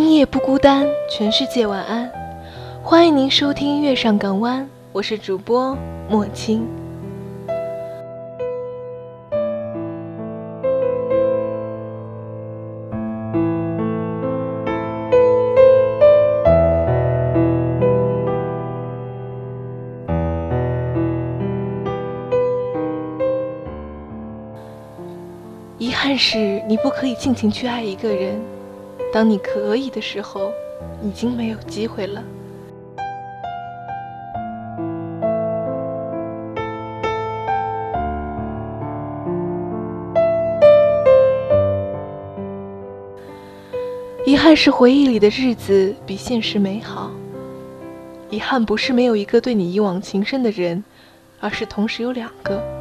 [0.00, 2.08] 今夜不孤单，全世界晚安。
[2.84, 4.62] 欢迎您收听《月上港湾》，
[4.92, 5.76] 我是主播
[6.08, 6.64] 莫青。
[25.76, 28.40] 遗憾是你不可以尽情去爱一个人，
[29.10, 30.52] 当你可以的时候，
[31.02, 32.22] 已经没有机会了。
[44.26, 47.10] 遗憾是回忆里的日子比现实美好。
[48.30, 50.84] 遗憾不是没有一个对你一往情深的人，
[51.40, 52.77] 而是同时有两个。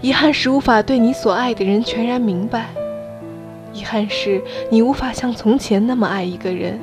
[0.00, 2.66] 遗憾是无法对你所爱的人全然明白，
[3.72, 6.78] 遗憾是你无法像从前那么爱一个人，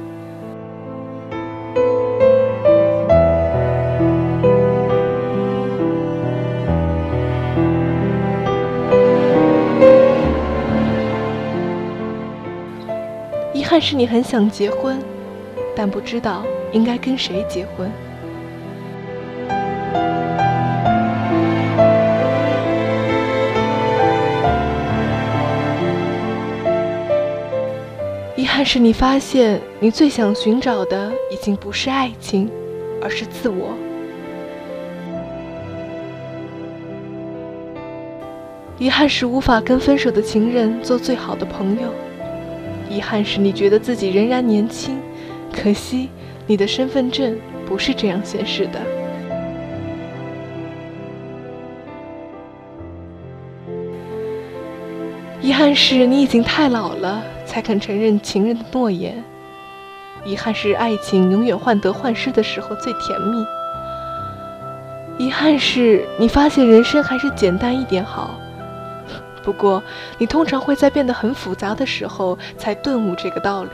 [13.54, 15.02] 遗憾是你很想结婚，
[15.74, 16.44] 但不知道
[16.74, 17.90] 应该跟谁结婚。
[28.36, 32.52] 遗憾是你发现，你最想寻找的已经不是爱情，
[33.02, 33.74] 而是自我。
[38.78, 41.88] 遗憾是无法跟分手的情人做最好的朋友。
[42.90, 45.00] 遗憾是你觉得自己仍然年轻，
[45.54, 46.10] 可惜
[46.46, 48.82] 你的身份证不是这样显示的。
[55.42, 57.24] 遗憾是你已经太老了。
[57.46, 59.24] 才肯承认情人的诺言。
[60.24, 63.46] 遗憾是爱情永远患得患失的时候最甜蜜。
[65.18, 68.40] 遗憾是你发现人生还是简单一点好。
[69.44, 69.84] 不过，
[70.18, 73.70] 你通常会在变得很复杂的时候才顿悟这个道理。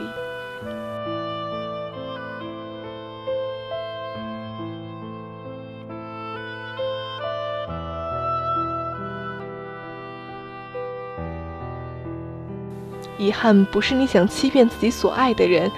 [13.22, 15.70] 遗憾不是你想欺骗自己所爱的人，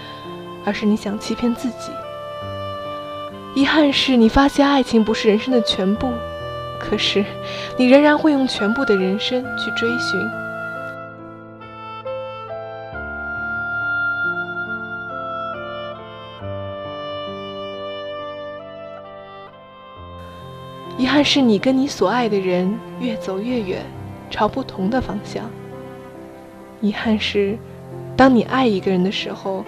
[0.65, 1.91] 而是你想欺骗自己。
[3.55, 6.10] 遗憾是你发现爱情不是人生的全部，
[6.81, 7.22] 可是
[7.77, 10.19] 你仍然会用全部的人生去追寻。
[20.97, 23.84] 遗憾是你跟你所爱的人越走越远，
[24.31, 25.44] 朝不同的方向。
[26.84, 27.56] 遗憾是，
[28.14, 29.64] 当你爱一个人的时候，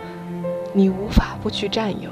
[0.75, 2.11] 你无法不去占有。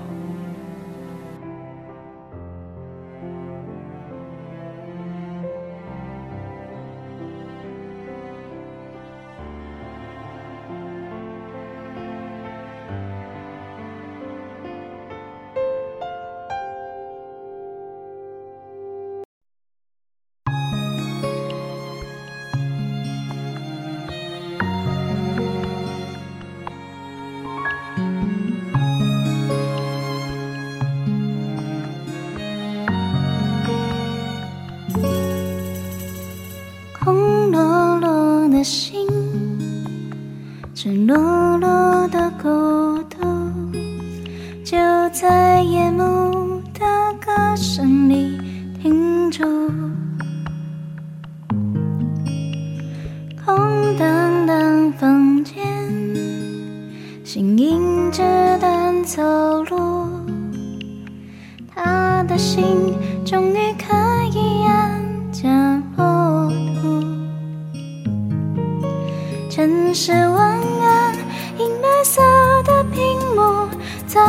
[69.94, 71.14] 是晚安，
[71.56, 72.20] 银白色
[72.64, 73.68] 的屏幕
[74.08, 74.20] 照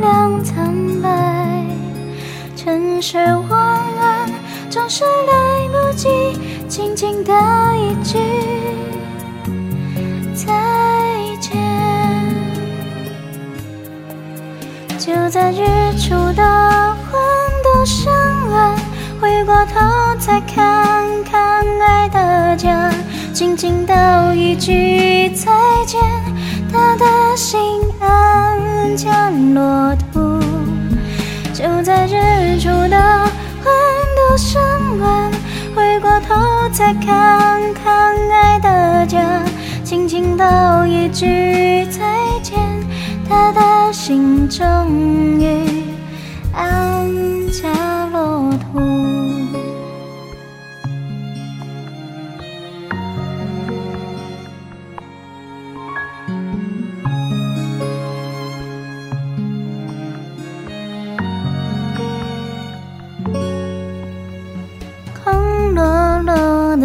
[0.00, 1.66] 亮苍白。
[2.56, 3.60] 城市晚
[4.00, 4.32] 安，
[4.70, 6.08] 总是来不及
[6.66, 7.32] 轻轻的
[7.76, 8.18] 一句
[10.34, 10.46] 再
[11.40, 11.60] 见。
[14.98, 15.58] 就在日
[15.98, 16.42] 出的
[17.04, 17.20] 昏
[17.62, 18.10] 斗上
[18.50, 18.74] 岸，
[19.20, 19.78] 回过头
[20.18, 22.90] 再看看爱的家。
[23.40, 25.50] 轻轻道一句再
[25.86, 25.98] 见，
[26.70, 27.58] 他的心
[27.98, 30.38] 安家落土，
[31.54, 33.30] 就在日出的
[33.64, 33.72] 温
[34.14, 34.60] 度升
[34.98, 35.32] 温，
[35.74, 36.36] 回过头
[36.70, 39.42] 再看看爱的家，
[39.84, 41.98] 轻轻道一句再
[42.42, 42.58] 见，
[43.26, 44.60] 他的心终
[45.40, 45.82] 于
[46.52, 47.08] 安
[47.50, 48.89] 家落土。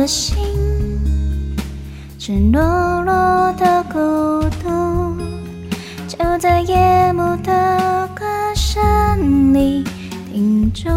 [0.07, 0.37] 心，
[2.19, 2.61] 赤裸
[3.03, 3.97] 裸的孤
[4.61, 5.17] 独，
[6.07, 8.23] 就在夜幕的歌
[8.55, 9.83] 声里
[10.31, 10.89] 停住。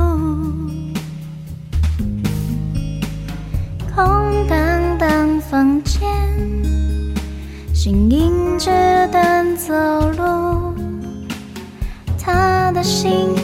[3.95, 6.01] 空荡荡房间，
[7.73, 8.71] 心迎着
[9.09, 9.75] 灯走
[10.13, 10.75] 路，
[12.19, 13.35] 他的心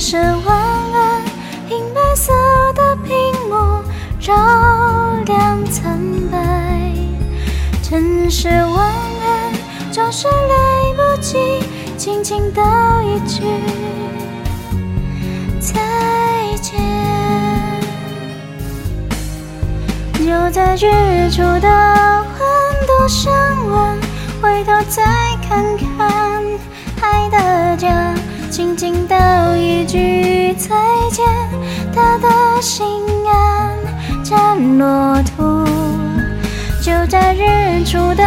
[0.00, 0.56] 城市晚
[0.94, 1.22] 安，
[1.68, 2.32] 银白色
[2.72, 3.14] 的屏
[3.50, 3.84] 幕
[4.18, 4.32] 照
[5.26, 6.00] 亮苍
[6.32, 6.38] 白。
[7.82, 11.62] 城市晚安，总是来不及
[11.98, 12.62] 轻轻道
[13.02, 13.42] 一句
[15.60, 15.76] 再
[16.62, 16.80] 见。
[20.14, 22.48] 就在日出的昏
[22.86, 23.30] 读上
[23.68, 23.98] 完，
[24.40, 25.04] 回头再
[25.46, 26.42] 看看
[27.02, 28.14] 爱的家，
[28.50, 29.16] 轻轻道
[29.54, 30.74] 一句再
[31.12, 31.24] 见，
[31.94, 32.28] 他的
[32.60, 32.84] 心
[33.24, 35.64] 安沾落土。
[36.82, 38.24] 就在日出的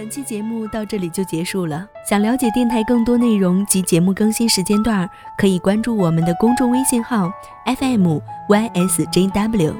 [0.00, 1.86] 本期节目到这里就结束了。
[2.08, 5.06] 想了解电台更多内容及节目更新时间段，
[5.36, 7.30] 可以关注我们的公众微信号
[7.66, 8.16] FM
[8.48, 9.74] YSJW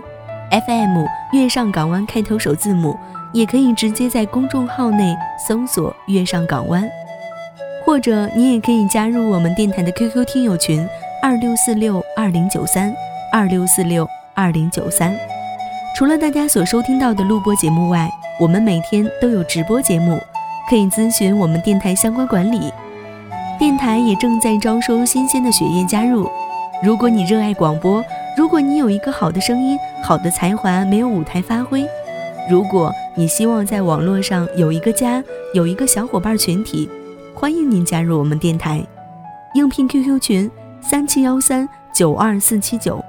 [0.66, 2.94] FM 月上港湾开头首字母，
[3.32, 5.16] 也可以直接在公众号内
[5.48, 6.86] 搜索“月上港湾”，
[7.86, 10.86] 或者你也可以加入我们电台的 QQ 听友群
[11.22, 12.94] 二六四六二零九三
[13.32, 15.18] 二六四六二零九三。
[15.96, 18.10] 除了大家所收听到的录播节目外，
[18.40, 20.18] 我们每天都有直播节目，
[20.66, 22.72] 可以咨询我们电台相关管理。
[23.58, 26.26] 电台也正在招收新鲜的血液加入。
[26.82, 28.02] 如果你热爱广播，
[28.38, 31.86] 如果你有一个好的声音、好的才华没有舞台发挥，
[32.48, 36.88] 如果你希望在网络上有一个家，有一个小伙伴群体，
[37.34, 38.82] 欢迎您加入我们电台。
[39.52, 43.04] 应聘 QQ 群三七幺三九二四七九，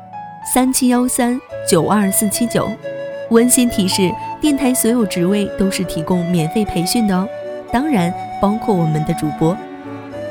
[0.53, 2.69] 三七幺三九二四七九。
[3.29, 4.11] 温馨提示：
[4.41, 7.29] 电台所有职位都是提供免费培训的哦，
[7.71, 9.55] 当然包括我们的主播。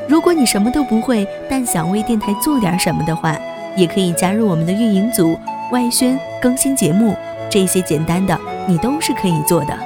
[0.08, 3.38] 如果你什么都不会，但想为电台做点什么的话，
[3.76, 5.38] 也可以加入我们的运营组、
[5.70, 7.14] 外宣、更新节目，
[7.48, 8.36] 这些简单的
[8.66, 9.78] 你都是可以做的。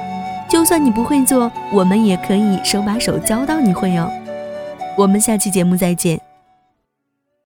[0.49, 4.11] 就算你不会做，我们也可以手把手教到你会哦。
[4.97, 6.24] 我们下期节目再见。